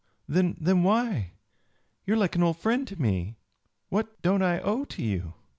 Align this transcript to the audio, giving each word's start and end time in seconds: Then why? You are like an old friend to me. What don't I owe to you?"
Then 0.27 0.81
why? 0.81 1.33
You 2.07 2.15
are 2.15 2.17
like 2.17 2.35
an 2.35 2.41
old 2.41 2.57
friend 2.57 2.87
to 2.87 2.99
me. 2.99 3.37
What 3.89 4.19
don't 4.23 4.41
I 4.41 4.57
owe 4.59 4.83
to 4.85 5.03
you?" 5.03 5.35